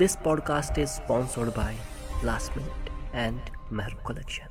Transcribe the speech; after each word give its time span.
This 0.00 0.14
podcast 0.14 0.78
is 0.78 0.92
sponsored 0.92 1.52
by 1.54 1.74
Last 2.22 2.54
Minute 2.56 2.90
and 3.22 3.40
Mehru 3.78 3.96
Collection. 4.08 4.46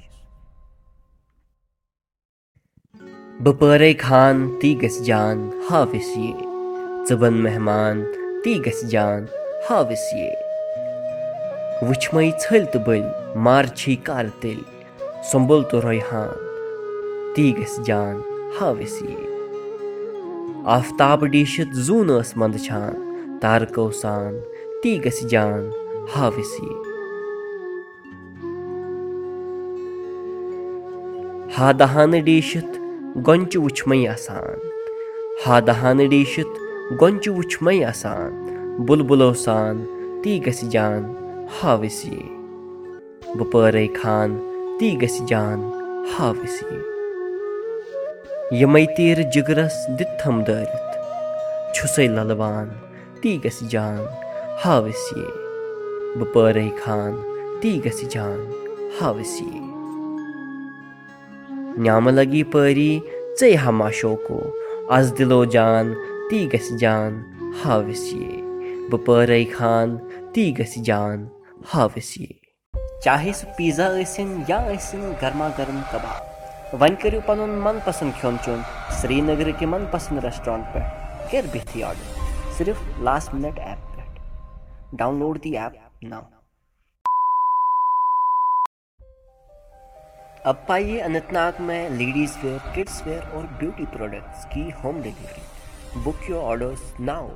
بپٲرے 3.43 3.94
Khan 3.99 4.47
تی 4.62 4.73
گژھِ 4.81 4.99
جان 5.05 5.49
house 5.70 6.10
یہ 6.18 6.41
ژٕ 7.10 7.15
بن 7.20 7.41
مہمان 7.44 8.04
تی 8.44 8.57
گژھِ 8.65 8.83
جان 8.91 9.25
ہاوس 9.70 10.05
یہ 10.13 10.33
وٕچھمے 11.82 12.29
ژھٔلۍ 12.41 12.66
تہٕ 12.71 12.84
بٔلۍ 12.86 13.38
مارچھی 13.48 13.95
کر 14.07 14.25
تیٚلہِ 14.41 15.23
سۄمبُل 15.32 15.64
تہٕ 15.70 15.84
رۄیہان 15.86 17.34
تی 17.36 17.45
گژھِ 17.57 17.86
جان 17.88 18.21
ہاوس 18.59 19.02
یہ 19.02 19.25
آفتاب 20.75 21.25
ڈیٖشِتھ 21.32 21.75
زوٗن 21.86 22.07
ٲس 22.20 22.38
منٛدچھان 22.38 23.39
تارکو 23.41 23.91
سان 24.02 24.39
تی 24.82 24.91
گژھِ 25.05 25.28
جان 25.30 25.70
ہاوس 26.16 26.54
ہادہانہٕ 31.57 32.22
ڈیٖشِتھ 32.28 32.75
گۄنچہِ 33.28 33.58
وٕچھمے 33.64 33.98
آسان 34.08 34.58
ہادہانہٕ 35.45 36.09
ڈیٖشِتھ 36.11 36.56
گۄنچہِ 37.02 37.31
وٕچھمے 37.38 37.75
آسان 37.92 38.30
بُلبُلو 38.88 39.34
سان 39.45 39.75
تی 40.23 40.34
گژھِ 40.45 40.70
جان 40.73 41.02
ہاوس 41.58 42.00
یہ 42.06 43.36
بپٲرے 43.38 43.88
خان 44.02 44.38
تی 44.80 44.89
گژھِ 45.02 45.25
جان 45.30 45.59
ہاوس 46.14 46.62
یہ 46.70 46.81
یِمے 48.59 48.86
تیٖرٕ 48.95 49.31
جگرس 49.34 49.75
دِتھم 50.00 50.36
دٲرِتھ 50.48 50.94
چھُسے 51.73 52.08
للوان 52.16 52.67
تی 53.22 53.38
گژھِ 53.44 53.67
جان 53.73 54.06
ہاوس 54.64 55.02
یہ 55.17 56.17
بپٲرے 56.20 56.67
خان 56.84 57.16
تی 57.61 57.72
گژھِ 57.86 58.08
جان 58.11 58.39
ہاوس 59.02 59.34
یہ 59.42 59.59
نعمہٕ 61.84 62.14
لگی 62.14 62.44
پٲری 62.52 62.92
ژے 63.40 63.54
ہما 63.64 63.90
شوقو 64.00 64.40
از 64.96 65.14
دِلو 65.18 65.44
جان 65.56 65.94
تی 66.30 66.40
گژھِ 66.54 66.78
جان 66.81 67.22
ہاوس 67.64 68.04
یہ 68.14 68.42
بپٲرے 68.92 69.44
خان 69.58 69.98
تی 70.34 70.46
گژھِ 70.59 70.84
جان 70.88 71.26
ہاوس 71.74 72.09
یہ 72.18 72.34
چاہے 73.03 73.31
سُہ 73.40 73.46
پیٖزا 73.58 73.88
ٲسِن 73.98 74.30
یا 74.48 74.59
ٲسِن 74.70 75.12
گرما 75.22 75.48
گرم 75.58 75.80
کباب 75.92 76.76
وۄنۍ 76.81 76.96
کٔرِو 77.02 77.20
پنُن 77.26 77.50
من 77.66 77.78
پسنٛد 77.86 78.20
کھیوٚن 78.20 78.36
چیوٚن 78.44 78.62
سرینگرٕکہِ 79.02 79.68
من 79.74 79.86
پسنٛد 79.92 80.24
ریسٹورنٹ 80.26 80.74
پٮ۪ٹھ 80.74 81.48
بِہتھٕے 81.53 81.84
آرڈر 81.84 82.53
صرف 82.58 82.81
last 83.03 83.34
minute 83.34 83.59
app 83.59 83.87
Download 84.96 85.42
the 85.42 85.58
app 85.58 85.74
now. 86.02 86.26
अब 90.46 90.64
पाइए 90.68 91.00
अनंतनाग 91.00 91.60
में 91.62 91.90
लेडीज 91.90 92.38
वेयर 92.44 92.60
किड्स 92.76 93.02
वेयर 93.08 93.24
और 93.38 93.46
ब्यूटी 93.60 93.86
प्रोडक्ट्स 93.96 94.46
की 94.54 94.70
home 94.84 95.02
delivery 95.04 96.02
book 96.04 96.30
your 96.30 96.44
orders 96.44 96.94
now 97.00 97.28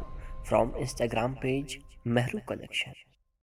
from 0.47 0.71
Instagram 0.79 1.33
page 1.41 1.77
Mehru 2.07 2.39
collection 2.49 2.93